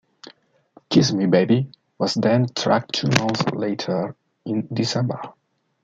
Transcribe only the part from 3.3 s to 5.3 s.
later in December.